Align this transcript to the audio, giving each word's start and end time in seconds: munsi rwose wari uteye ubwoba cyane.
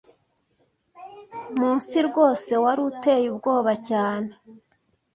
munsi 1.59 1.95
rwose 2.07 2.51
wari 2.63 2.81
uteye 2.89 3.25
ubwoba 3.33 3.71
cyane. 3.89 4.29